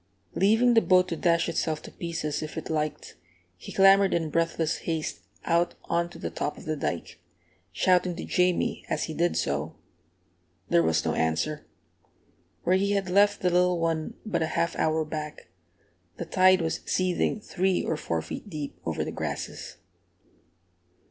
[0.33, 3.17] Leaving the boat to dash itself to pieces if it liked,
[3.55, 7.19] he clambered in breathless haste out on to the top of the dike,
[7.71, 9.75] shouting to Jamie as he did so.
[10.69, 11.67] There was no answer.
[12.63, 15.49] Where he had left the little one but a half hour back,
[16.17, 19.77] the tide was seething three or four feet deep over the grasses.